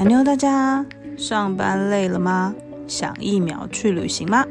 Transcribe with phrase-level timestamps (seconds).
[0.00, 0.82] 安妞，大家
[1.18, 2.54] 上班累了吗？
[2.88, 4.46] 想一秒去旅行吗？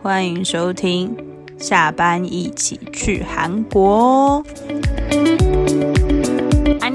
[0.00, 1.14] 欢迎收听，
[1.58, 4.42] 下班一起去韩国。
[4.42, 4.44] 哦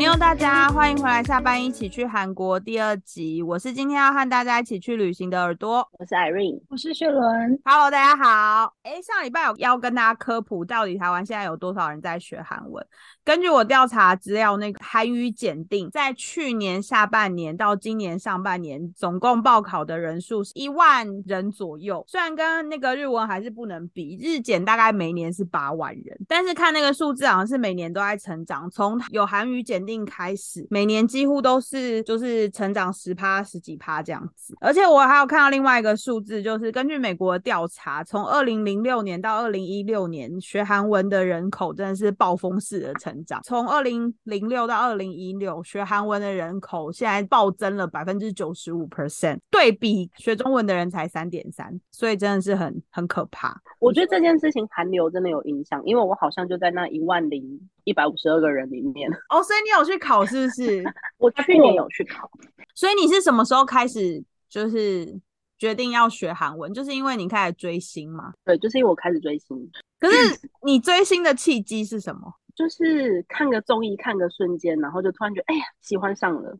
[0.01, 3.43] 妞，大家欢迎回来，下班一起去韩国第二集。
[3.43, 7.21] 我是今天要和大家一起去旅行的耳朵，我是 Irene，我是雪伦。
[7.63, 8.73] Hello，大家好。
[8.81, 12.83] 哎，上礼拜有要跟大家科普，到底台湾现在有多少人在学韩文？
[13.23, 22.03] 根据我调查资料，那个韩语检定在去年下半年到今年上半年，总共报考的人数是一万人左右。
[22.07, 28.67] 虽然跟那个日文还是不能比，日检大概每年是八万人，但是看那个数字好像是每年都在成长。
[28.71, 34.57] 从有韩语检定开始，每年几乎都是就是成长十趴十几趴这样子。
[34.59, 43.11] 而且我还有看到另外一个数字，就是根据美国的调查，从二零零六年到二零一六年，学韩文的人口真的是暴风式的成。
[43.11, 53.53] 成长从二零零六到二零一六，学韩文的人口现在暴增了百分之九十五 percent，对比学中文的人才三点三，所以真的是很很可怕。
[53.79, 57.43] 我觉得这件事情韩流真的有影响，因为我好像就在那一万零
[57.83, 59.09] 一百五十二个人里面。
[59.29, 60.83] 哦，所以你有去考是不是？
[61.17, 62.29] 我去年有去考。
[62.73, 65.19] 所以你是什么时候开始就是
[65.57, 66.73] 决定要学韩文？
[66.73, 68.33] 就是因为你开始追星吗？
[68.45, 69.71] 对，就是因为我开始追星。
[69.99, 70.15] 可是
[70.63, 72.33] 你追星的契机是什么？
[72.55, 76.57] 就是看个综艺，看个瞬间，然后就突然觉得，哎呀，喜欢上了。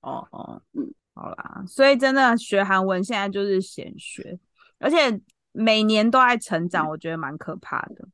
[0.00, 4.38] 哦哦，嗯，好啦，所以真的学韩文现在就是闲学，
[4.78, 5.20] 而且
[5.52, 8.08] 每年都在成长，我觉得蛮可怕的。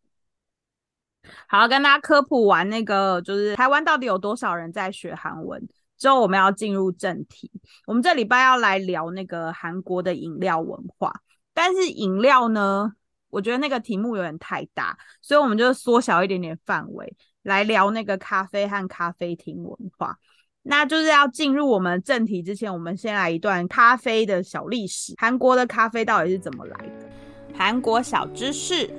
[1.47, 7.51] 好，跟大家科普完那个，就是台湾到底有多少人在学韩文之后，我们要进入正题。
[7.87, 11.13] 我们这礼拜要来聊那个韩国的饮料文化，
[11.55, 12.93] 但是饮料呢？
[13.31, 20.19] 我觉得那个题目有点太大，所以我们就缩小一点点范围来聊那个咖啡和咖啡厅文化。
[20.65, 25.15] 那就是要进入我们正题之前，我们先来一段咖啡的小历史。
[25.17, 27.09] 韩国的咖啡到底是怎么来的？
[27.55, 28.91] 韩国小知识：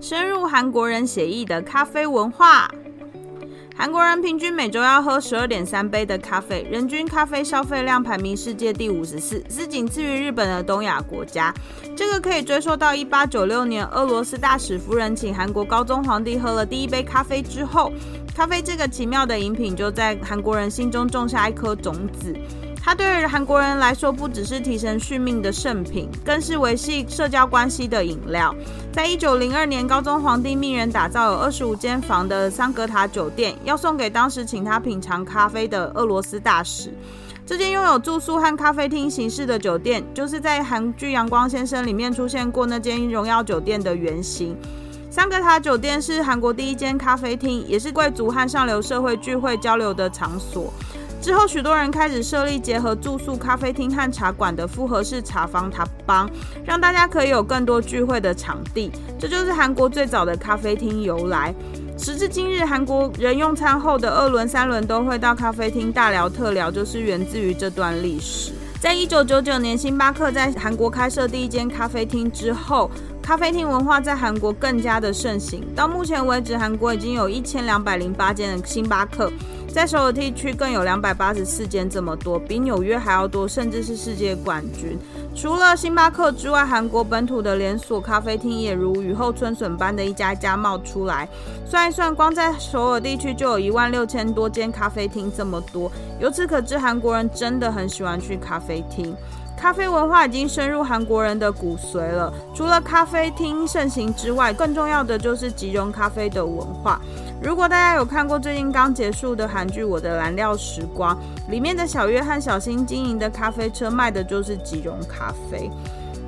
[0.00, 2.70] 深入韩国人写意的咖啡文化。
[3.76, 11.52] 韩国人平均每周要喝十二点三杯的咖啡，人均咖啡消费量排名世界第五十四，是仅次于日本的东亚国家。
[11.96, 17.92] 这个可以追溯到一八九六年，俄罗斯大使夫人请韩国高宗皇帝喝了第一杯咖啡之后，
[18.34, 22.36] 咖啡这个奇妙的饮品就在韩国人心中种下一颗种子。
[22.88, 28.54] 它对于韩国人来说，不只是提升续命的圣品，更是维系社交关系的饮料。
[28.90, 36.90] 在一九零二年，高宗皇帝命人打造有二十五间房的桑格塔酒店，要送给当时请他品尝咖啡的俄罗斯大使。
[37.44, 44.56] 这间拥有住宿和咖啡厅形式的酒店，就是在韩剧《阳光先生》里面出现过那间荣耀酒店的原型。
[45.10, 50.72] 桑格塔酒店是韩国第一间咖啡厅，也是贵族和上流社会聚会交流的场所。
[51.20, 56.30] 之后，许多人开始设立结合住宿、咖啡厅和茶馆的复合式茶坊塔邦，
[56.64, 58.90] 让大家可以有更多聚会的场地。
[59.18, 61.54] 这就是韩国最早的咖啡厅由来。
[61.98, 68.52] 时至今日，韩国人用餐后的二轮、三轮都会到咖啡厅大聊特聊，就是源自于这段历史。
[68.80, 72.88] 在一九九九年，星巴克在韩国开设第一间咖啡厅之后，
[73.20, 75.66] 咖啡厅文化在韩国更加的盛行。
[75.74, 79.32] 到目前为止，韩国已经有一千两百零八间的星巴克。
[79.78, 84.98] 在首尔地区更有两百八十四间，这么多，比纽约还要多，甚至是世界冠军。
[85.40, 91.28] 除了星巴克之外，韩国本土的连锁咖啡厅也如雨后春笋般的一家家冒出来。
[91.64, 95.88] 算一算，光在首尔地区就有一万六千多间咖啡厅，这么多。
[96.18, 99.14] 由此可知，韩国人真的很喜欢去咖啡厅。
[99.56, 102.32] 咖啡文化已经深入韩国人的骨髓了。
[102.54, 107.00] 除了咖啡厅盛行之外，更重要的就是即溶咖啡的文化。
[107.42, 111.16] 如果大家有看过最近刚结束的韩剧《我的蓝调时光》，
[111.50, 115.70] 里面的小约翰小新经营的咖啡车卖的就是即溶咖啡。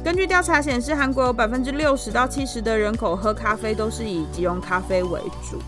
[0.02, 5.58] 根据调查显示，韩国有百分之六十到七十的人口喝咖啡都是以即溶咖啡为主。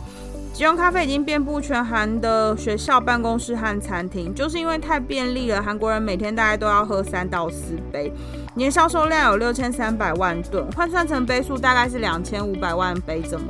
[0.55, 5.63] 即溶咖啡已经遍布全韩的学校、办公室和餐厅，就是因为太便利了。
[5.63, 8.13] 韩国人每天大概都要喝三到四杯，
[8.55, 13.45] 年销售量有六千三百万吨，换算成杯数大概是两千五百万杯这么。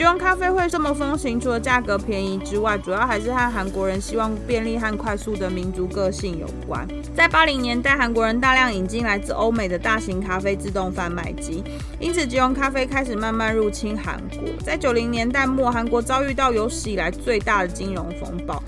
[0.00, 6.88] 即溶咖啡会这么风行，除了价格便宜之外，主要还是和韩国人希望便利和快速的民族个性有关。
[7.14, 11.62] 在八零年代，韩国人大量引进来自欧美的大型咖啡自动贩卖机，
[11.98, 14.48] 因此即溶咖啡开始慢慢入侵韩国。
[14.64, 18.62] 在九零年代末，韩国遭遇到有史以来最大的金融风暴。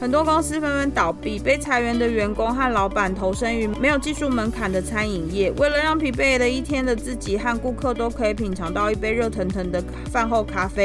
[0.00, 5.50] 很多公司纷纷倒闭，被裁员的员工和老板投身于没有技术门槛的餐饮业。
[5.58, 10.77] 为了让疲惫了一天的自己和顾客都可以品尝到一杯热腾腾的饭后咖啡，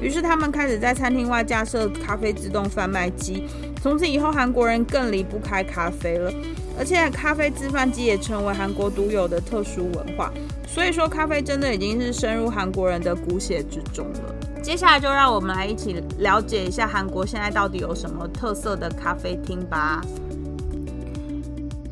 [0.00, 3.48] 于是他们开始在餐厅外架设咖啡自动贩卖机。
[3.82, 6.32] 从此以后，韩国人更离不开咖啡了，
[6.78, 10.32] 而且咖啡自贩机也成为韩国独有的特殊文化。
[10.66, 14.34] 所以说，咖啡真的已经是深入韩国人的骨血之中了。
[14.62, 20.00] 接下来就让我们来一起了解一下韩国现在到底有什么特色的咖啡厅吧。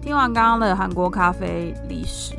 [0.01, 2.35] 听完刚刚的韩国咖啡历史，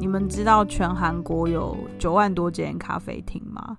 [0.00, 3.76] 你们知道全韩国有九万多间咖啡厅吗？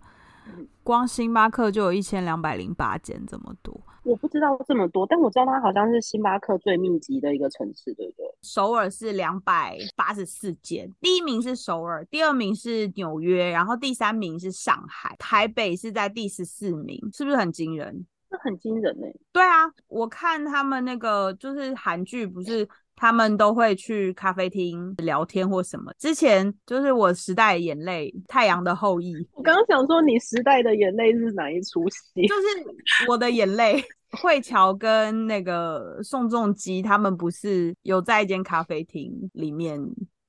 [0.84, 3.80] 光星巴克就有一千两百零八间，这么多。
[4.04, 8.26] 我不知道这么多，但我知道它好像是星巴克最密集的一个城市，对不对？
[8.42, 18.06] 首尔是两百八十四间，第一名是首尔，第二名是纽约，然后第三名是上海，台北是在第十四名，是不是很惊人？
[18.30, 19.08] 这很惊人呢。
[19.32, 25.92] 对啊，我看他们那个就是韩剧，不是他们都会去咖啡厅聊天或什么。
[25.98, 29.16] 之前就是我时代的眼泪，太阳的后裔。
[29.34, 32.26] 我刚刚想说，你时代的眼泪是哪一出戏？
[32.28, 33.84] 就是我的眼泪。
[34.22, 39.84] 慧乔跟那个宋仲基他们不是有在一间咖啡厅里面，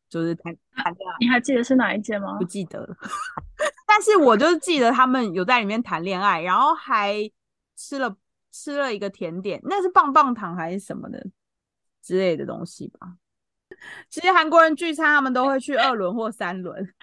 [0.08, 1.16] 就是谈谈恋爱。
[1.20, 2.38] 你还记得是哪一间吗？
[2.38, 2.96] 不记得了。
[3.86, 7.30] 但是我就是记得他们有在里面谈恋爱，然后还
[7.76, 8.16] 吃了
[8.50, 11.22] 吃了一个甜点，那是棒棒糖还是什么的
[12.04, 13.14] 之类的东西吧。
[14.10, 16.94] 其实韩国人聚餐，他们都会去二轮或三轮，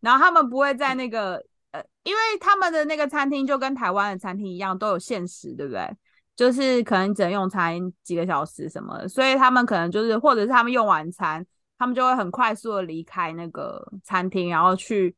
[0.00, 5.88] 然后他们不会在那个呃，因为他们的那个餐厅就跟台湾的餐厅一样，都有限时，对不对？
[6.36, 11.44] 就是可能只能用餐几个小时什么，所以他们可能就是，或者是他们用晚餐，
[11.76, 15.14] 他们就会很快速的离开那个餐厅，然后去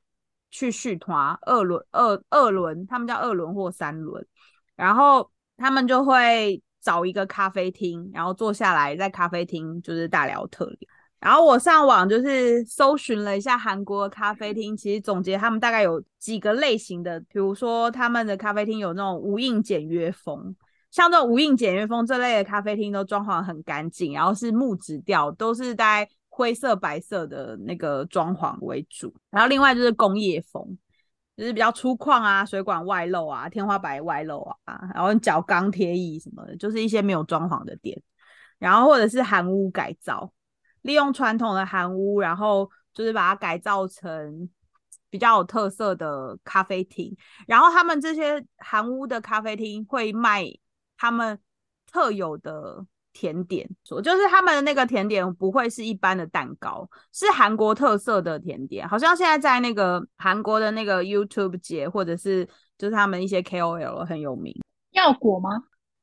[0.50, 4.26] 去续团二轮二二轮，他们叫二轮或三轮，
[4.74, 10.76] 然后他们就会找一个咖啡厅，然后坐下来在咖啡厅就是大聊特聊。
[11.20, 20.56] 然后我上网就是搜寻了一下韩国咖啡厅，其实总结他们大概有几个类型的，比如说他们的咖啡厅有那种无印简约风。
[20.90, 29.14] 像这种无印简约风这类的咖啡厅都装潢很干净，然后是木质调，都是带灰色、白色的那个装潢为主。
[29.30, 30.76] 然后另外就是工业风，
[31.36, 38.00] 就是比较粗犷啊，水管外露啊，天花板外露啊，然后角钢贴椅什么的，就是一些没有装潢的店。
[38.58, 40.32] 然后或者是韩屋改造，
[40.82, 44.48] 利用传统的韩屋，然后就是把它改造成
[45.10, 47.16] 比较有特色的咖啡厅。
[47.46, 50.44] 然后他们这些韩屋的咖啡厅会卖。
[50.94, 51.36] 他们
[51.90, 58.88] 特有的甜点，说就是他们的那个甜点不会是一般的蛋糕，是韩国特色的甜点。
[58.88, 62.46] 好像现在在那个韩国的那个 YouTube 节，或者是
[62.78, 64.54] 就是他们一些 KOL 很有名。
[64.92, 65.50] 要果吗？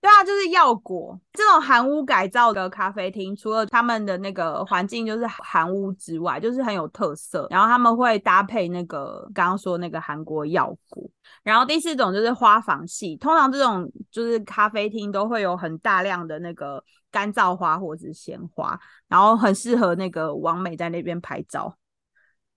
[0.01, 7.45] 对啊，就是药果这种韩屋改造的咖啡厅，除了他们的那个环境就是韩屋之外，就是很有特色。
[7.49, 11.03] 然后他们会搭配那个刚刚说那个韩国药果。
[11.43, 16.81] 然后第四种就是花房系，通常这种就是咖啡厅都会有很大量的那个
[17.11, 18.79] 干燥花或者是鲜花，
[19.09, 21.75] 然后很适合那个王美在那边拍照。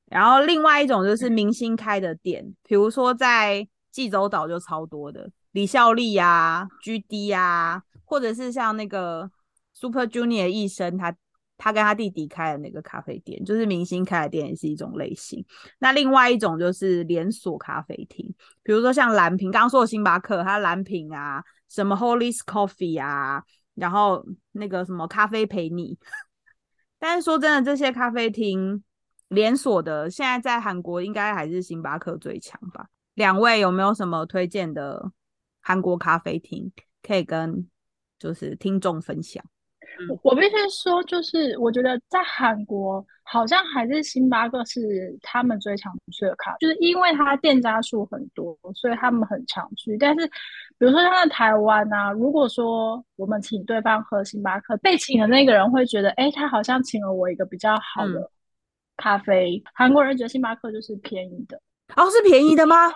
[0.07, 5.29] 然后另外一种就是明星开的店，比如说在济州岛就超多的。
[5.53, 9.31] 李孝利呀，G D 呀，或者是像那个
[9.75, 11.15] Super Junior 医生，他
[11.59, 15.45] 他跟他弟弟开的那个咖啡店，就是明星开的店，也是一种类型。
[15.79, 23.45] 那另外一种就是连锁咖啡厅，比如说像蓝瓶，刚刚说的星巴克，它蓝瓶啊，什么 Holy Coffee 啊，
[23.75, 25.99] 然后那个什么咖啡陪你。
[26.99, 28.83] 但是说真的，这些咖啡厅
[29.29, 32.87] 连锁的，现在在韩国应该还是星巴克最强吧？
[33.15, 35.13] 两位有没有什么推荐的？
[35.63, 36.71] 韩国咖啡厅
[37.03, 37.67] 可以跟
[38.19, 39.43] 就是听众分享。
[40.23, 49.97] 我必须说，就是我觉得在韩国好像还是星巴克是他们最常去的咖，就是因为它店家数很多，所以他们很常去。
[49.99, 50.27] 但是
[50.79, 58.31] 比如说像在台湾啊，如果说我们请对方喝星巴克，被请的那个人会觉得，哎，他好像请了我一个比较好的
[58.97, 59.63] 咖啡。
[59.75, 61.61] 韩国人觉得星巴克就是便宜的，
[61.97, 62.93] 哦，是便宜的吗？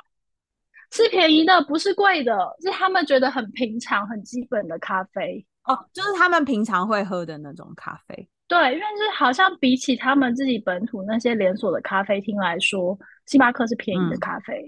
[0.90, 8.28] 是便宜的，不是贵的，是他们觉得很平常、很基本的咖啡哦，就是他们平常会喝的那种咖啡。
[8.48, 14.62] 对，因为是好像比起他们自己本土那些连锁的咖啡厅来说，星巴克是便宜的咖啡。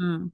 [0.00, 0.30] 嗯。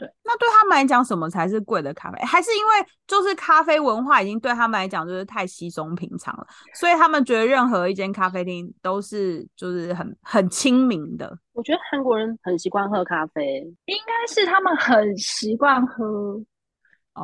[0.00, 2.24] 对，那对他们来讲，什么才是贵的咖啡？
[2.24, 2.72] 还是因为
[3.06, 11.38] 就是咖啡文化已经对他们来讲就是太稀松平常了，所以他们觉得任何一间咖啡厅都是就是很很亲民的。
[11.52, 16.42] 我觉得韩国人很习惯喝咖啡，应该是他们很习惯喝，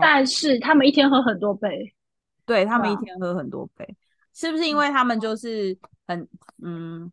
[0.03, 1.95] 但是他们一天喝很多杯。
[2.45, 3.97] 对他们一天喝很多杯，
[4.35, 5.75] 是不是因为他们就是
[6.07, 6.29] 很
[6.63, 7.11] 嗯，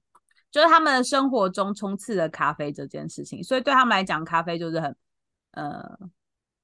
[0.51, 4.93] 就是他们的生活中充斥着咖啡这件事情，所以对他们来讲，咖啡就是很。
[5.54, 5.98] 呃，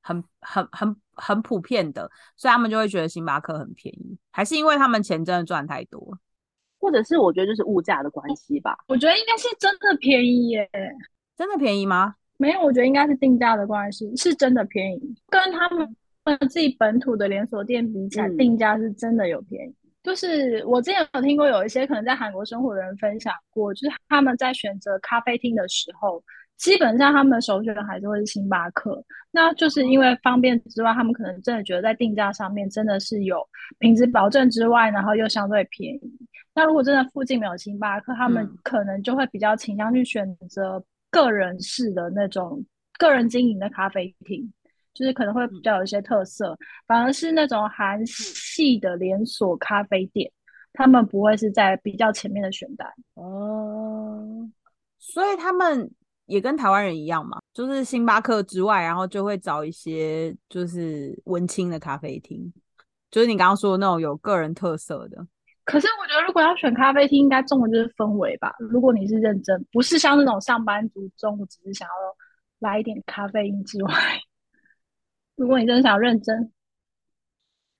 [0.01, 6.17] 很很很很普遍的，所以他们就会觉得星巴克很便宜，还是因为他们钱真的赚太多？
[6.79, 8.77] 或者是我觉得就是物价的关系吧。
[8.87, 10.69] 我觉得应该是真的便宜耶，
[11.35, 12.15] 真的便宜吗？
[12.37, 15.87] 没有，我觉得应该是定价的关系，是真的便宜，跟他们
[16.49, 19.75] 自己本土的连锁店比起来，嗯定价是真的有便宜。
[20.01, 26.23] 就是我之前有听过有一些可能在韩国生活的人分享过，就是他们在选择咖啡厅的时候，
[26.59, 29.03] 基本上他们的首选还是会是星巴克。
[29.31, 33.41] 那就是因为方便之外，他们可能真的觉得在定价上面真的是有
[33.79, 36.27] 品质保证之外，然后又相对便宜。
[36.53, 42.63] 那如果真的附近没有星巴克，他们嗯可能就会比较倾向去选择个人式的那种
[42.97, 44.51] 个人经营的咖啡厅，
[44.93, 46.57] 就是可能会比较有一些特色。
[46.85, 50.29] 反而是那种韩系的连锁咖啡店，
[50.73, 52.91] 他们不会是在比较前面的选单。
[53.13, 54.49] 哦，
[54.97, 55.89] 所以他们
[56.29, 62.53] 也跟台湾人一样嘛，就是星巴克之外，然后就会找一些就是文青的咖啡厅，
[63.11, 65.27] 就是你刚刚说的那种有个人特色的。
[65.65, 68.55] 可是我觉得，如果要选咖啡厅，应该重的就是氛围吧。
[68.57, 71.93] 如果你是认真，不是像那种上班族中午只是想要
[72.57, 73.91] 来一点咖啡因之外，
[75.35, 76.51] 如果你真的想要认真，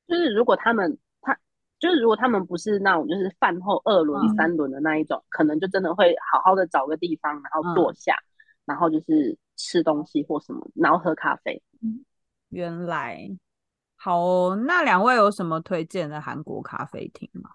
[0.08, 1.36] 就是如果他们他
[1.80, 8.16] 就是如果他们不是那种就是饭后二轮、嗯三轮的那一种，可能就真的会好好的找个地方，然后坐下，
[8.70, 11.60] 然后就是吃东西或什么，然后喝咖啡。
[12.50, 13.20] 原来
[13.98, 17.50] 好哦，那两位有什么推荐的韩国咖啡厅吗？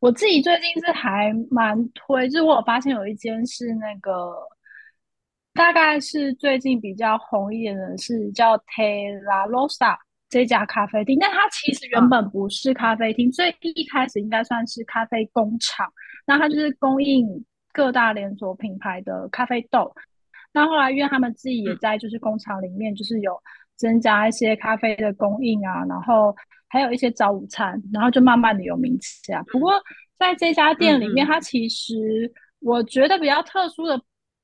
[0.00, 4.34] 我自己最近是还蛮推，就是我有发现有一间是那个，
[5.54, 9.96] 大概是最近比较红一点的是叫 Tela Rosa
[10.28, 15.90] 这家咖啡厅，但它其实原本不是咖啡厅，最一开始应该算是咖啡工厂，
[16.26, 17.26] 那它就是供应
[17.72, 19.94] 各大连锁品牌的咖啡豆。
[20.54, 23.38] 那后来因为他们自己也在就是工厂里面就是有
[23.76, 26.34] 增加一些咖啡的供应啊，然后
[26.68, 29.42] 还有一些早午餐，然后就慢慢的有名气啊。
[29.48, 29.72] 不过
[30.16, 34.00] 在这家店里面，它其实我觉得比较特殊的，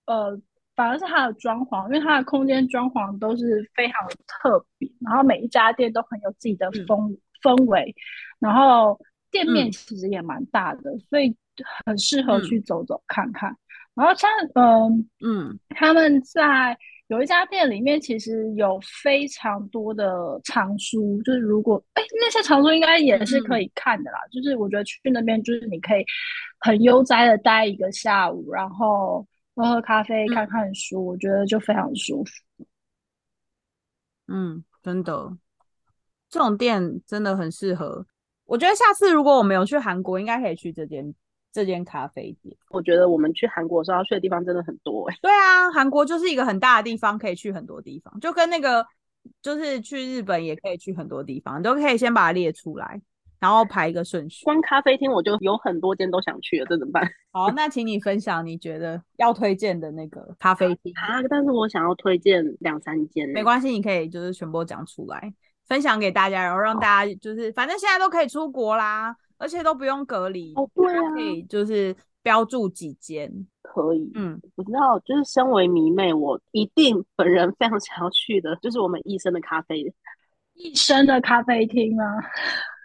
[0.07, 0.37] 呃，
[0.75, 7.95] 反而是它的装潢，因为它的空间装潢都是非常的特别，然后每一家店都很有自己的风、氛围，
[8.41, 8.99] 然后
[9.31, 11.37] 店面嗯其实也蛮大的，所以
[11.87, 13.57] 很适合嗯去走走看看。
[13.95, 15.09] 然后像嗯。
[15.21, 16.77] 嗯他们在
[17.09, 24.19] 有一家店里面，其实有非常多的藏书，就是如果哎那些藏书应该也是可以看的啦。
[24.31, 26.05] 就是我觉得去那边，就是你可以
[26.61, 32.65] 很悠哉的待一个下午，然后喝喝咖啡、嗯看看书，我觉得就非常舒服。
[34.29, 35.37] 嗯，真的，
[36.29, 38.07] 这种店真的很适合。
[38.45, 41.13] 我觉得下次如果我们有去韩国，应该可以去这间
[41.53, 42.57] 这间咖啡店。
[42.71, 48.87] 我觉得我们去韩国的时候要去的地方真的很多哎、对啊，韩国就是一个很大的地方，可以去很多地方，就跟那个
[49.43, 53.01] 就是去日本也可以去很多地方，你都可以先把它列出来，
[53.39, 54.45] 然后排一个顺序。
[54.45, 60.93] 光咖啡厅我就有很多间都想去了，这怎么办 好，那请你分享你觉得要推荐的那个咖啡厅。
[60.97, 61.23] 啊？
[61.29, 65.33] 但是我想要推荐两三间、欸，没关系，你可以就是全部讲出来，
[65.67, 73.33] 分享给大家，然后让大家就是反正现在都可以出国啦，而且都不用隔离，哦，对啊可以就是标注几间。
[73.63, 74.13] 可以。
[74.15, 79.93] 嗯，我知道，就是身为迷妹，我一定本人非常想要去的，就是我们医生的咖啡。
[80.55, 82.05] 一生的咖啡厅啊，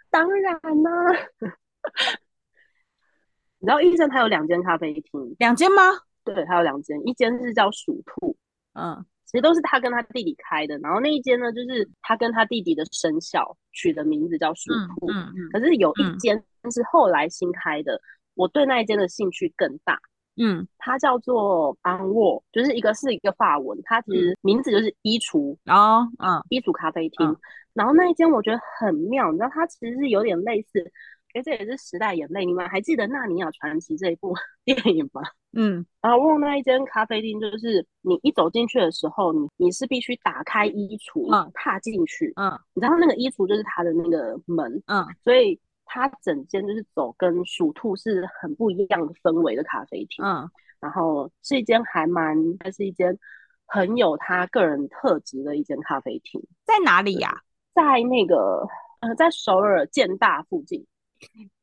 [0.08, 1.12] 当然啦、
[3.58, 5.82] 你知道医生他有两间咖啡厅，两间吗？
[6.24, 8.34] 对，他有两间，一间是叫鼠兔，
[8.72, 15.50] 嗯其实都是他跟他弟弟开的，然后那一间呢，就是他跟他弟弟的生肖取的名字叫鼠嗯兔，嗯嗯。
[15.52, 16.18] 可是有一嗯。
[16.18, 16.42] 间
[16.72, 18.00] 是后来新开的，
[18.34, 19.98] 我对那一间的兴趣更大。
[20.36, 26.42] 嗯，它叫做安沃，就是一个是一个法文，它其实名字就是衣橱，然后嗯。
[26.50, 27.26] 衣橱咖啡厅。
[27.26, 27.36] 嗯。
[27.72, 30.92] 然后那一间我觉得很妙，你知道它其实是有点类似，
[31.36, 32.46] 哎，这也是时代眼泪。
[32.46, 35.20] 你们还记得《纳尼亚传奇》这一部 电影吗？
[35.52, 42.32] 嗯然后问那一间咖啡厅，就是你一走进去的时候，你你是必须打开衣橱，嗯踏进去。
[42.36, 50.24] 嗯你知道那个衣橱就是它的那个门，嗯所以它整间就是走跟鼠兔是很不一样的氛围的咖啡厅。
[50.24, 50.48] 嗯
[50.80, 53.18] 然后是一间还蛮，还是一间
[53.66, 57.42] 很有他个人特质的一间咖啡厅，在哪里呀、
[57.74, 58.66] 在那个
[59.00, 60.86] 呃，在首尔建大附近。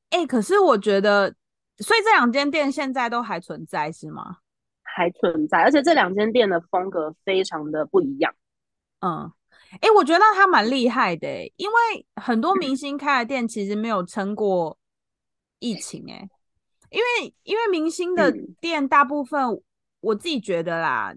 [0.09, 1.33] 哎、可是我觉得，
[1.79, 4.37] 所以这两间店现在都还存在是吗？
[4.83, 8.33] 还存在，而且这两间店的风格非常的不一样。
[8.99, 9.31] 嗯，
[9.81, 14.77] 哎、我觉得他蛮厉害的、欸，因为很多明星开的店其实没有撑过
[15.57, 16.29] 疫情、欸，
[16.91, 19.59] 因为因为明星的嗯店大部分、
[20.01, 21.15] 我自己觉得啦，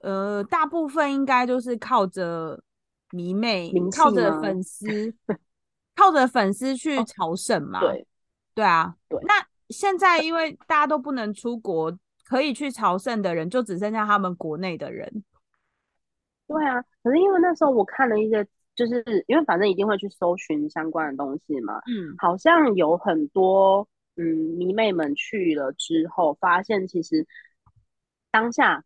[0.00, 2.62] 呃，大部分应该就是靠着
[3.12, 5.14] 迷妹靠着粉丝，
[6.00, 7.80] 靠着粉丝去哦朝圣嘛。
[7.80, 8.06] 对，
[8.54, 9.34] 对啊，对那
[9.68, 15.22] 现在因为大家都不能出国，可以去朝圣的人就只剩下他们国内的人。
[16.46, 16.82] 对啊。
[17.02, 18.42] 可是因为那时候我看了一些，
[18.74, 24.24] 就是因为反正一定会去搜寻相关的东西嘛，嗯，好像有很多嗯
[24.56, 27.26] 迷妹们去了之后，发现其实
[28.30, 28.82] 当下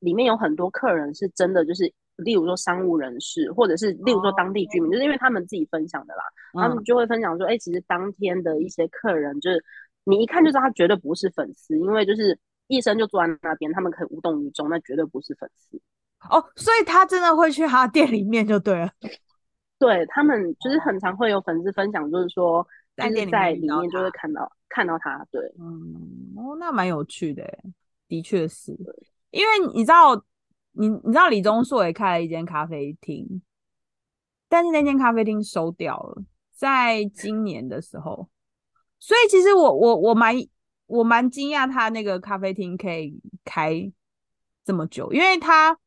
[0.00, 1.94] 里面有很多客人是真的就是。
[2.20, 6.22] 例如说商务人士，或者是例如说当地居民，就是因为他们自己分享的啦，
[6.54, 9.64] 他们嗯就会分享说，哎、其实当天的一些客人，就是
[10.04, 15.80] 你一看就知道他绝对不是粉丝，因为就是一生就坐在那边，他们可以无动于衷，那绝对不是粉丝。
[16.28, 18.90] 哦，所以他真的会去他店里面就对了。
[19.78, 25.40] 对他们就是很常会有粉丝分享，就是说在店在里面就会看到看到他，对。
[25.58, 27.58] 嗯，哦，那蛮有趣的欸，
[28.06, 28.72] 的确是，
[29.30, 30.22] 因为你知道，
[30.72, 33.42] 你你知道李钟硕也开了一间咖啡厅，
[34.48, 36.22] 但是那间咖啡厅收掉了，
[36.54, 38.28] 在今年的时候，
[38.98, 40.34] 所以其实我我我蛮
[40.86, 43.92] 我蛮惊讶他那个咖啡厅可以开
[44.64, 45.78] 这么久，因为他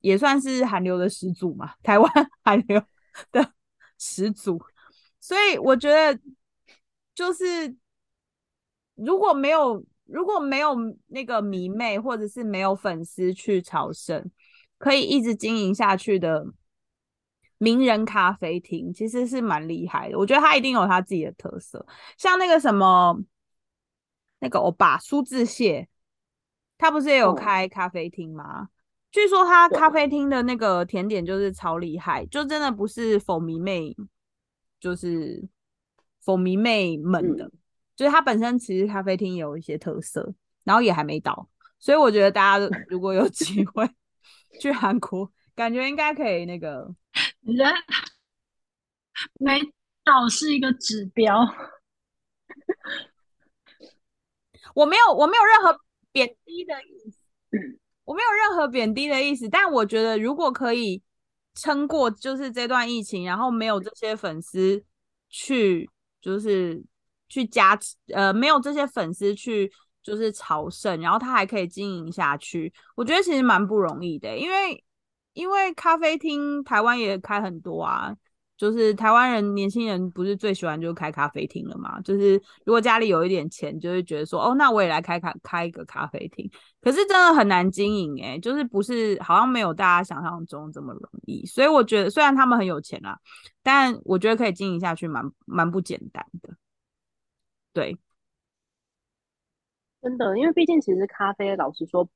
[0.00, 2.10] 也算是韩流的始祖嘛，台湾
[2.44, 2.82] 韩流
[3.32, 3.52] 的
[3.98, 4.62] 始祖，
[5.18, 6.20] 所以我觉得
[7.14, 7.76] 就是
[8.94, 10.74] 如果没有如果没有
[11.08, 14.30] 那个迷妹或者是没有粉丝去朝圣，
[14.78, 16.46] 可以一直经营下去的
[17.58, 20.18] 名人咖啡厅，其实是蛮厉害的。
[20.18, 21.84] 我觉得他一定有他自己的特色，
[22.16, 23.18] 像那个什么
[24.40, 25.86] 那个欧巴苏志燮，
[26.78, 28.68] 他不是也有哦开咖啡厅吗？
[29.10, 33.96] 据说他咖啡厅的那个甜点就是超厉害，就真的不是否迷妹，
[34.78, 35.48] 就是
[36.20, 37.52] 否迷妹们的，嗯
[37.96, 40.32] 就是它本身其实咖啡厅有一些特色，
[40.64, 41.48] 然后也还没倒，
[41.78, 43.88] 所以我觉得大家如果有 机会
[44.60, 46.94] 去韩国，感觉应该可以那个
[47.40, 47.72] 你觉得
[49.40, 49.62] 没
[50.04, 51.40] 倒是一个指标？
[54.74, 55.80] 我没有我没有任何
[56.12, 57.18] 贬低的意思，
[58.04, 61.02] 我没有任何贬低的意思，但我觉得如果可以
[61.54, 64.84] 撑过就是这段疫情，然后没有这些粉丝
[65.30, 65.88] 去
[66.20, 66.84] 就是
[67.28, 69.70] 去加持，呃，没有这些粉丝去
[70.02, 74.84] 就是朝圣，然后他还可以经营下去，我觉得其实蛮不容易的，因为
[75.32, 78.14] 因为咖啡厅台湾也开很多啊，
[78.56, 82.00] 就是台湾人年轻人不是最喜欢就是开咖啡厅了嘛？
[82.00, 86.50] 就是如果家里有一点钱，就会觉得说，哦，那我也来开开开一个咖啡厅。
[86.80, 91.44] 可是真的很难经营诶、就是不是好像没有大家想象中这么容易。
[91.44, 93.18] 所以我觉得虽然他们很有钱啦，
[93.62, 96.48] 但我觉得可以经营下去蛮蛮不简单的。
[97.76, 97.94] 对，
[100.00, 102.08] 真的，因为毕竟其实咖啡，老实说，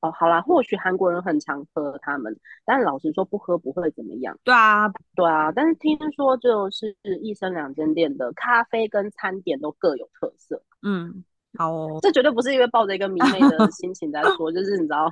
[0.00, 4.38] 哦，好啦，或许韩国人很常喝他们，但老实说不喝不会怎么样。
[4.44, 11.24] 对啊，对啊，但是听说就是一生两间店的咖啡跟餐点都各有特色，嗯，
[11.56, 15.10] 好哦，这绝对不是因为抱着一个迷妹的 心情在说，就是你知道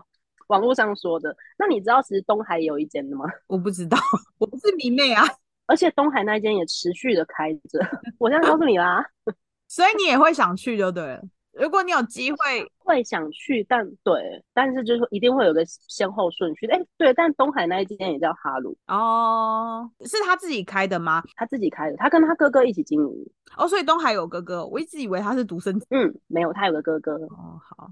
[0.49, 1.35] 网络上说的。
[1.57, 3.25] 那你知道其实东海也有一间的吗？
[3.49, 3.97] 我不知道，
[4.37, 5.25] 我不是迷妹啊，
[5.65, 7.81] 而且东海那一间也持续的开着，
[8.19, 9.03] 我现在告诉你啦，
[9.69, 11.23] 所以你也会想去就对了。
[11.53, 12.37] 如果你有机会，
[12.79, 16.67] 会想去，但对，但是就是说一定会有个先后顺序。
[16.67, 21.23] 哎，对，但东海那一间也叫哈鲁，哦，是他自己开的吗？
[21.37, 23.31] 他自己开的，他跟他哥哥一起经营。
[23.57, 25.87] 哦，所以东海有哥哥，我一直以为他是独生子。
[25.91, 27.13] 嗯，没有，他有个哥哥。
[27.27, 27.91] 哦，好，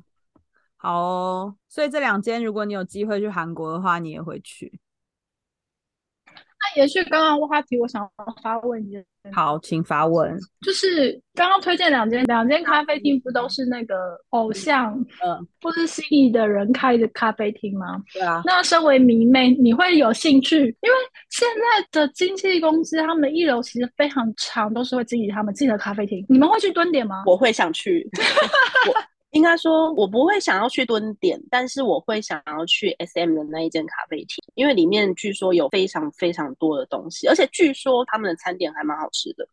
[0.77, 1.57] 好哦。
[1.69, 4.81] 所以这两间，如果你有机会去韩国的话，你也会去。
[6.27, 10.37] 那也是刚刚话题，我想要发问一件，好，请发问。
[10.63, 13.95] 就是刚刚推荐两间两间咖啡厅，不都是那个
[14.31, 18.03] 偶像嗯，或是心仪的人开的咖啡厅吗？
[18.13, 20.59] 对啊，那身为迷妹，你会有兴趣？
[20.59, 20.97] 因为
[21.31, 26.25] 现在的经纪公司，他们的一楼其实非常长，都是会经营他们自己的咖啡厅。
[26.29, 27.23] 你们会去蹲点吗？
[27.27, 28.09] 我会想去，
[28.89, 28.95] 我
[29.33, 39.49] 应该说，我不会想要去蹲点，但是我会想要去 S M 的那一间咖啡厅，因为里面据说有非常非常多的东西，而且据说他们的餐点还蛮好吃的。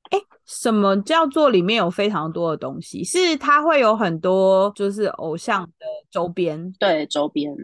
[0.46, 3.04] 什么叫做里面有非常多的东西？
[3.04, 6.72] 是它会有很多就是偶像的周边。
[6.78, 7.56] 对，周边。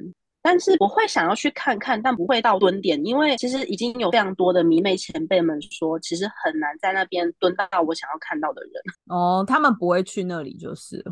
[0.41, 8.71] 但是我会想要去看看，但不会到蹲点，因为其实已经有非常多的迷妹前辈们说，其实很难在那边蹲到我想要看到的人。
[9.08, 11.12] 哦，他们不会去那里就是了。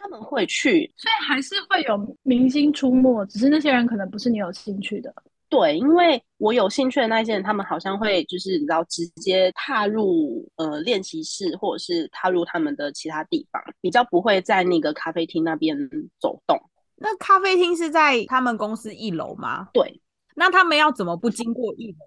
[0.00, 5.12] 他们会去，所以还是会有明星出没，只是那些人可能不是你有兴趣的。
[5.50, 15.76] 对，因为我有兴趣的那些人，他们好像会就是你知道直接踏入呃练习室，或者是踏入他们的其他地方，比较不会在那个咖啡厅那边
[16.20, 16.56] 走动。
[16.96, 19.68] 那咖啡厅是在他们公司一楼吗？
[19.72, 20.00] 对，
[20.36, 21.98] 那他们要怎么不经过一楼？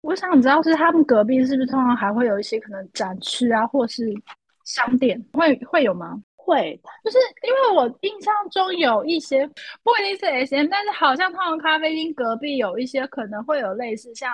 [0.00, 4.10] 我想知道是他们隔壁是不是通常还会有一些可能展区啊，或是
[4.64, 6.18] 商店，会会有吗？
[6.48, 9.46] 会，就是因为我印象中有一些
[9.82, 14.32] 不一定是 S M，但是好像他们咖啡厅隔壁有一些可能会有类似像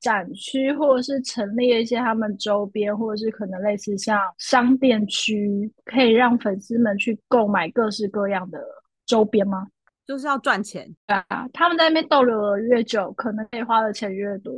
[0.00, 8.60] 展区，或者是陈列一些他们周边，或者是可能类似像商店区，可以让粉丝们去购买各式各样的
[9.06, 9.68] 周边吗？
[10.06, 10.86] 就是要赚钱。
[11.06, 14.52] 对啊，他们在那边逗留的越久，可能可以花的钱越多。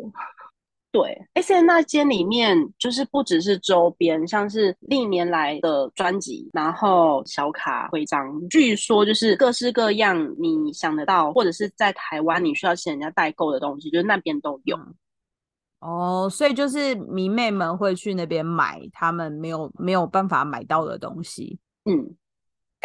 [0.97, 14.75] 对，S N 那间里面就是不只是周边，像是历年来的专辑，然后小卡徽章，据说就是各式各样你想得到，或者是在台湾你需要请人家代购的东西，就是那边都有。
[15.81, 21.59] 哦，所以就是迷妹们会去那边买他们没有没有办法买到的东西。
[21.85, 22.17] 嗯，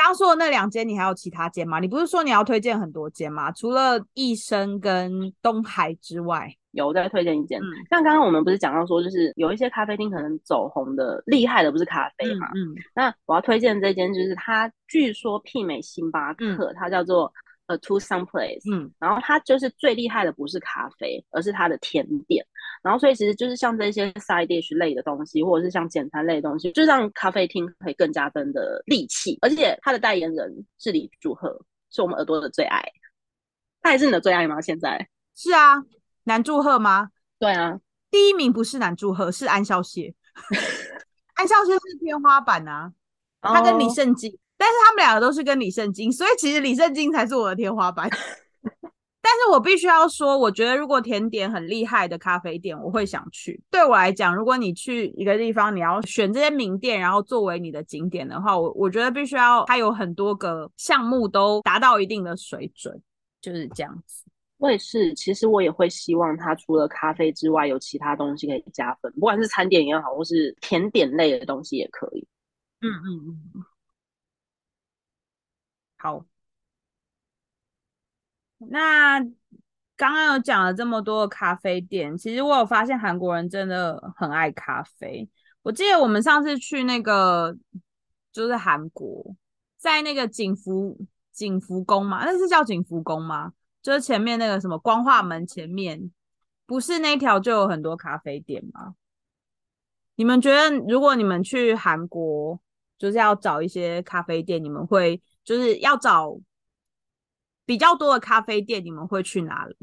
[0.05, 1.79] 刚说的那两间，你还有其他间吗？
[1.79, 3.51] 你不是说你要推荐很多间吗？
[3.51, 6.53] 除了益生跟东海之外。
[6.71, 12.47] 有再推荐一间，嗯像刚刚我们不是讲到说，就是有一些咖啡厅可能走红的厉害的不是咖啡嘛？
[12.55, 17.29] 嗯那我要推荐这间，就是它据说媲美星巴克，它叫做
[17.67, 22.45] 呃 To Some Place，嗯然后它就是最厉害的不是咖啡，而是它的甜点。
[22.81, 29.37] 然后所以其实就是像这些 side dish 类的东西，或者是像简餐类的东西，就让咖啡厅可以更加分的利器。
[29.41, 32.83] 而且它的代言人是李祝贺，是我们耳朵的最爱。
[33.81, 34.61] 他还是你的最爱吗？
[34.61, 35.09] 现在？
[35.35, 35.83] 是啊，
[36.23, 37.09] 男祝贺吗？
[37.39, 40.13] 对啊，第一名不是男祝贺，是安孝燮。
[41.35, 42.91] 安孝燮是天花板啊，
[43.41, 48.09] 他跟李哦圣经，但是他们两个都是跟李圣经，所以其实李圣经才是我的天花板。
[49.23, 53.61] 但是我必须要说，我觉得如果甜点很厉害的咖啡店，我会想去。
[53.69, 62.99] 对我来讲，如果你去一个地方，你要选这些名店，然后作为你的景点的话，我我觉得必须要它有很多个项目都达到一定的水准，
[63.39, 64.25] 就是这样子。
[64.57, 72.27] 我也是，其实我也会希望它除了咖啡之外，有其他东西可以加分，不管是餐点也好，或是甜点类的东西也可以。
[72.81, 73.63] 嗯嗯嗯嗯，
[75.97, 76.30] 好。
[78.69, 79.19] 那
[79.95, 85.29] 刚刚有讲了这么多咖啡店，其实我有发现韩国人真的很爱咖啡。
[85.63, 87.55] 我记得我们上次去那个
[88.31, 89.35] 就是韩国，
[89.77, 90.97] 在那个景福
[91.31, 93.53] 景福宫嘛，那是叫景福宫吗？
[93.81, 96.11] 就是前面那个什么光化门前面，
[96.65, 98.95] 不是那条就有很多咖啡店吗？
[100.15, 102.59] 你们觉得如果你们去韩国，
[102.97, 106.39] 就是要找一些咖啡店，你们会就是要找
[107.71, 109.77] 比较多的咖啡店，你们会去哪里？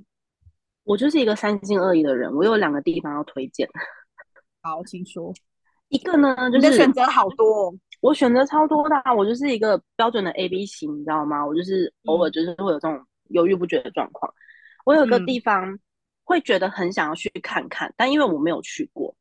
[0.85, 3.67] 我就是一个三心二意的人，我有两个地方要推荐。
[4.61, 5.33] 好，请说。
[5.89, 7.75] 一个呢，就你的是选择好多哦。
[8.03, 11.47] 我选择超多的啊，我就是一个标准的 A B 型，你知道吗？
[11.47, 14.31] 我就是偶尔就是会有这种犹豫不决的状况。
[14.85, 15.79] 我有个嗯地方
[16.25, 19.17] 会觉得很想要去看看，但因为我没有去过，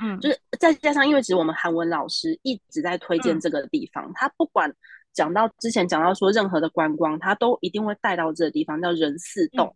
[0.00, 4.72] 嗯，就是再加上因为其实我们韩文老师一直在推荐嗯这个地方，他不管
[5.12, 9.74] 讲到之前讲到说任何的观光，它都一定会带到这个地方叫仁寺洞。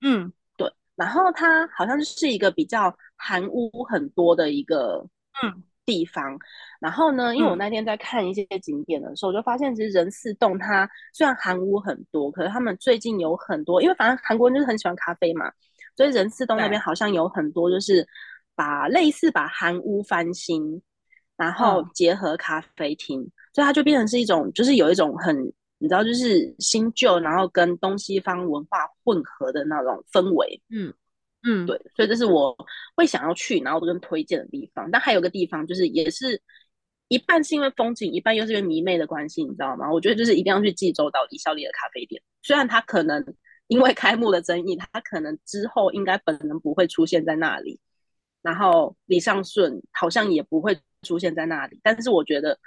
[0.00, 0.32] 嗯。
[0.56, 5.06] 对，然后它好像是一个比较韩屋很多的一个
[5.42, 5.62] 嗯。
[5.86, 6.38] 地方。
[6.80, 7.58] 然后呢，因为我嗯。
[7.58, 15.50] 那天在看一些景点的时候，我就发现其实仁寺洞它虽然韩屋很多，可是他们最近有很多，因为反正韩国人就是很喜欢咖啡嘛，
[15.96, 18.06] 所以仁寺洞那边好像有很多就是
[18.54, 20.80] 把类似把韩屋翻新，
[21.36, 21.90] 然后嗯。
[21.94, 25.34] 结合咖啡厅，所以它就变成是一种就是有一种很
[25.78, 30.60] 你知道就是新旧，然后跟东西方文化混合的那种氛围。
[30.70, 30.92] 嗯
[31.46, 32.56] 嗯，对，所以这是我
[32.96, 34.90] 会想要去，然后跟推荐的地方。
[34.90, 36.40] 但还有个地方，就是也是
[37.08, 39.92] 一半是因为风景，一半又是因为迷妹的关系，你知道吗？
[39.92, 43.22] 我觉得就是一定要去济州岛李孝利的咖啡店，虽然它可能
[43.66, 47.78] 因为开幕的争议，它可能之后应该本人不会出现在那里，
[48.40, 52.58] 然后李尚顺好像也不会出现在那里，但是我觉得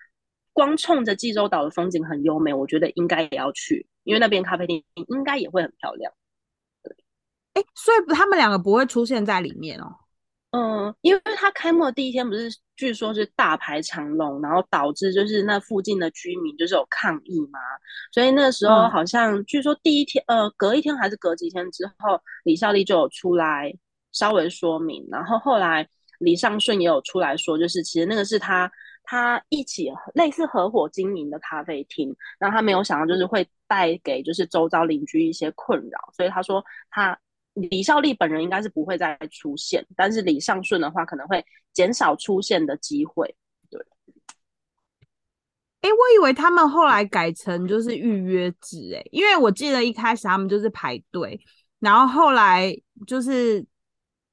[0.58, 6.12] 光冲着济州岛的风景很优美，我觉得应该也要去，因为那边咖啡店应该也会很漂亮。
[7.54, 9.86] 哎，所以他们两个不会出现在里面哦。
[10.50, 17.60] 嗯，因为他开幕的第一天不是据说是大排长龙，然后导致就是那附近的居民就是有抗议嘛，
[18.12, 23.72] 所以那时候嗯好像据说第一天呃隔一天还是隔几天之后，李孝利就有出来
[24.12, 28.72] 稍微说明，然后后来李尚顺也有出来说，就是其实那个是他
[29.10, 37.18] 他一起类似合伙经营的咖啡厅，然后他没有想到就是会带给就是周遭邻居一些困扰，所以他说他
[37.54, 43.34] 李孝利本人应该是不会再出现，但是李尚顺的话可能会减少出现的机会。
[45.82, 51.40] 哎，我以为他们后来改成就是预约制，哎，因为我记得一开始他们就是排队，
[51.80, 53.66] 然后后来就是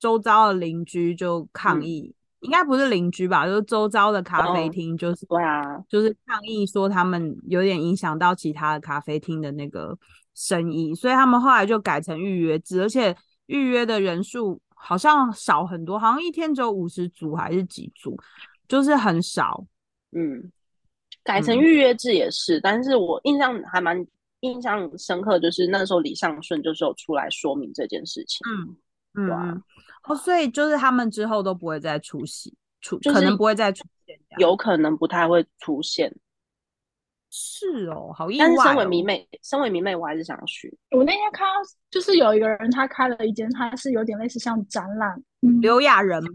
[0.00, 9.98] 周遭的邻居就抗嗯议，应该不是邻居吧，就是周遭的咖啡哦厅，就是对啊，就是抗议说他们有点影响到其他的咖啡厅的那个
[10.34, 18.16] 生意，所以他们后来就改成预约制，而且预约的人数好像少很多，好像一天只有五十组还是几组，
[18.68, 19.64] 就是很少。
[20.12, 20.52] 嗯，
[21.22, 24.06] 改成嗯预约制也是，但是我印象还蛮
[24.40, 28.76] 印象深刻，就是那时候李尚顺就是有出来说明这件事情，嗯
[29.16, 29.62] 嗯，
[30.04, 34.18] 哦，所以就是他们之后都不会再出席，出可就是能不会再出现。
[34.38, 36.14] 有可能不太会出现。
[37.30, 38.86] 是哦，好意外但是身为。
[38.86, 40.72] 迷妹，身为迷妹，我还是想去。
[40.90, 41.54] 我那天看到
[41.90, 46.30] 就是有一个人他开了一间，他是有点类似像展览，嗯，刘亚仁嘛，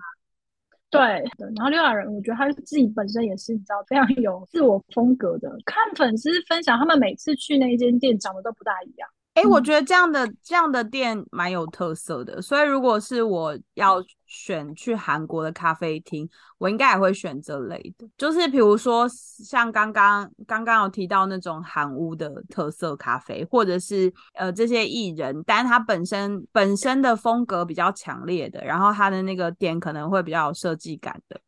[0.90, 5.50] 对对，然后刘亚仁，我觉得他自己本身也是你知道非常有自我风格的。
[5.66, 9.08] 看粉丝分享，他们每次去那间店长得都不大一样。
[9.40, 31.40] 哎、我嗯觉得这样的这样的店蛮有特色的，所以如果是我要选去韩国的咖啡厅，我应该也会选这类的，就是比如说像刚刚刚刚有提到那种韩屋的特色咖啡，或者是呃这些艺人，但是他本身本身的风格比较强烈的，然后他的那个店可能会比较有设计感的，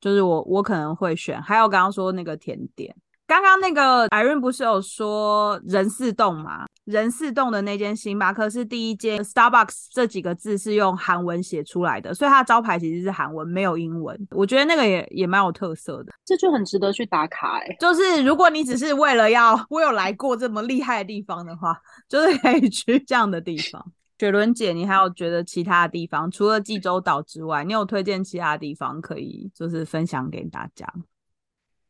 [0.00, 1.40] 就是我我可能会选。
[1.40, 2.94] 还有刚刚说那个甜点。
[3.26, 6.64] 刚刚那个 Irene 不是有说人四洞吗？
[6.88, 14.18] 人事洞的那间星巴克是第一间 Starbucks 这几个字是用韩文写出来的，所以它的招牌其实是韩文，没有英文。
[14.30, 16.12] 我觉得那个也也蛮有特色的。
[16.24, 23.84] 这就很值得去打卡哎、就是如果你只是为了要我有来过这么厉害的地方的话， 就是可以去这样的地方。
[24.18, 30.90] 雪伦姐，你还有觉得其他的地方，除了济州岛之外，你有推荐其他地方可以就是分享给大家？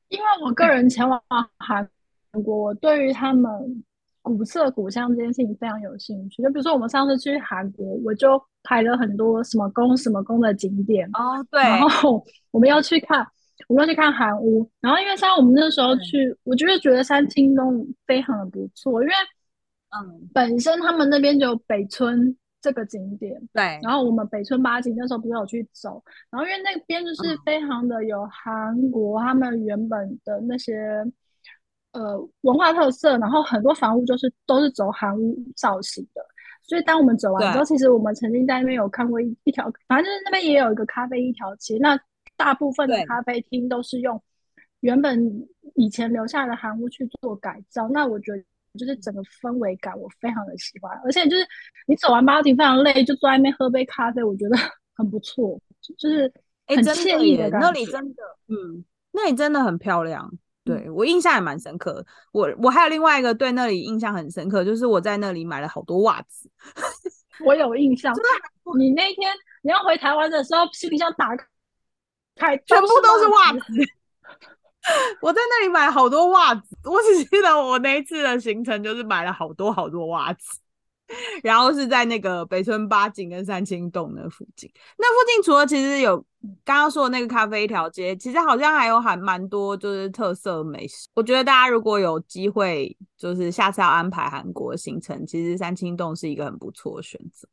[0.09, 1.23] 因为我个人前往
[1.59, 1.89] 韩
[2.45, 3.85] 国，我对于他们
[4.29, 6.43] 古色古香这件事情非常有兴趣。
[6.43, 13.27] 就比如说我们上次去韩国，我就排了很多什么宫什么宫的景点，哦，对，然后我们要去看，
[13.69, 14.71] 我们要去看韩屋。
[14.81, 19.15] 然后因为像我们那时候去，我就是觉得三清洞非常的不错，因为
[19.97, 31.05] 嗯，本身他们那边就有北村这个景点，对，然后我们北村八景那时候不是有去走，然后因为那边就是嗯非常的有韩国他们原本的那些
[31.93, 36.21] 呃文化特色，然后很多房屋就是都是走韩屋造型的，
[36.63, 41.99] 所以当我们走完之后，其实我们曾经在那边有看过一一条，反正就是那边也有一个咖啡一条街，那
[42.37, 44.21] 大部分的咖啡厅都是用
[44.81, 48.43] 原本以前留下的韩屋去做改造，那我觉得。
[48.79, 51.45] 就是整个氛围感，我非常的喜欢，而且就是
[51.89, 54.57] 你走完八景非常累，就坐在那边喝杯咖啡，我觉得
[54.95, 56.33] 很不错，就就是
[56.67, 60.31] 哎、很真的耶，惬意的感那里真的，嗯，那里真的很漂亮。
[60.69, 62.05] 对我印象也蛮深刻。
[62.33, 66.51] 我我还有另外一个对那里印象很深刻，就是我在那里买了好多袜子。
[67.45, 68.15] 我有印象。
[68.79, 71.35] 你那天你要回台湾的时候，行李箱打
[72.37, 73.61] 开，全部都是袜子。
[75.21, 80.59] 我在那里买了好多袜子，我只记得我那一次的行程就是买了好多好多袜子，
[81.43, 84.71] 然后是在那个北村八景跟三清洞那附近。
[84.97, 86.25] 那附近除了其实有
[86.65, 91.09] 刚刚说的那个咖啡一条街，其实好像还有还蛮多就是特色美食。
[91.15, 97.49] 我觉得大家如果有机会，就是下次要安排韩国行程，其实三清洞是一个很不错的选择。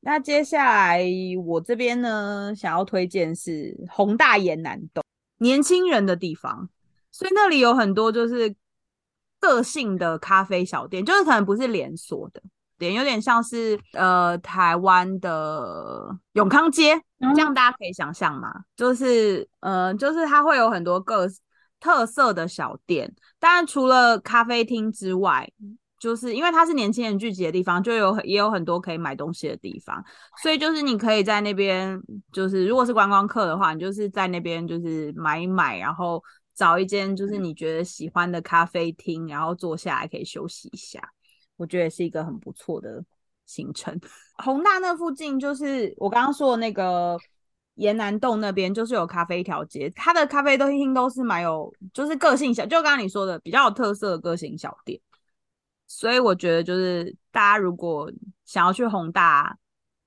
[0.00, 1.02] 那接下来
[1.46, 5.02] 我这边呢，想要推荐是宏大岩南洞。
[5.38, 6.68] 年轻人的地方，
[7.10, 8.54] 所以那里有很多就是
[9.40, 12.42] 个性的咖啡小店，就是可能不是连锁的
[12.78, 17.00] 店，有点像是呃台湾的永康街，
[17.34, 18.52] 这样大家可以想象吗？
[18.76, 21.28] 就是呃，就是它会有很多个
[21.80, 25.50] 特色的小店，当然除了咖啡厅之外。
[25.96, 30.04] 就是因为它是年轻人聚集的地方，就有也有很多可以买东西的地方，
[30.42, 31.98] 所以就是你可以在那边，
[32.30, 36.22] 就是如果是观光客的话，你就是在那边就是买一买，然后
[36.54, 41.00] 找一间就是你觉得喜欢的咖啡厅，然后坐下来可以休息一下，
[41.56, 43.04] 我觉得也是一个很不错的
[43.46, 43.98] 行程。
[44.44, 47.18] 宏大那附近就是我刚刚说的那个
[47.74, 55.00] 沿南洞那边，就是有咖啡一条街，它的咖啡都厅都是蛮有就是个性小，就刚刚你说的比较有特色的个性小店。
[55.86, 58.10] 所以我觉得，就是大家如果
[58.44, 59.56] 想要去宏大，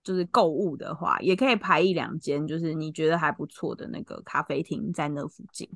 [0.03, 5.69] 就是购物的话，也可以排一两间，就是你觉得还不错的那个咖啡厅在那附近。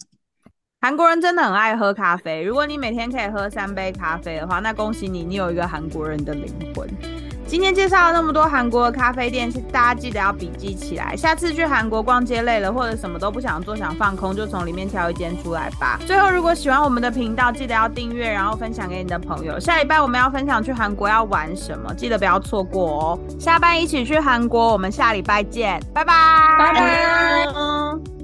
[0.84, 6.90] 韩国人真的很爱喝咖啡，如果你每天可以喝三杯咖啡的话，那恭喜你，你有一个韩国人的灵魂。
[7.46, 11.16] 今天介绍了那么多韩国的咖啡店，大家记得要笔记起来。
[11.16, 16.00] 下次去韩国逛街累了，或者什么都不想做，想放空，就从里面挑一间出来吧。
[16.08, 19.60] 最后，如果喜欢我们的频道，记得要订阅，然后分享给你的朋友。
[19.60, 23.20] 下礼拜我们要分享去韩国要玩什么，记得不要错过哦。
[23.40, 26.14] 下班一起去韩国，我们下礼拜见，拜拜，
[26.58, 28.21] 拜拜。